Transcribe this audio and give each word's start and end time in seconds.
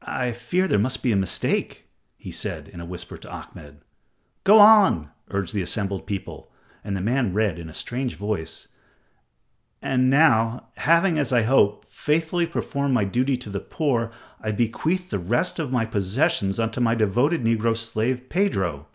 "I 0.00 0.32
fear 0.32 0.66
there 0.66 0.78
must 0.78 1.02
be 1.02 1.12
a 1.12 1.16
mistake," 1.16 1.86
he 2.16 2.30
said, 2.30 2.66
in 2.68 2.80
a 2.80 2.86
whisper 2.86 3.18
to 3.18 3.30
Ahmed. 3.30 3.82
"Go 4.42 4.58
on," 4.58 5.10
urged 5.28 5.52
the 5.52 5.60
assembled 5.60 6.06
people, 6.06 6.50
and 6.82 6.96
the 6.96 7.02
man 7.02 7.34
read 7.34 7.58
in 7.58 7.68
a 7.68 7.74
strange 7.74 8.14
voice: 8.16 8.68
"And 9.82 10.08
now, 10.08 10.68
having 10.78 11.18
as 11.18 11.30
I 11.30 11.42
hope, 11.42 11.84
faithfully 11.84 12.46
performed 12.46 12.94
my 12.94 13.04
duty 13.04 13.36
to 13.36 13.50
the 13.50 13.60
poor, 13.60 14.10
I 14.40 14.50
bequeath 14.52 15.10
the 15.10 15.18
rest 15.18 15.58
of 15.58 15.70
my 15.70 15.84
possessions 15.84 16.58
unto 16.58 16.80
my 16.80 16.94
devoted 16.94 17.44
negro 17.44 17.76
slave, 17.76 18.30
Pedro." 18.30 18.86